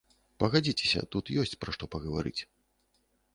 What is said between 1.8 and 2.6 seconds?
пагаварыць.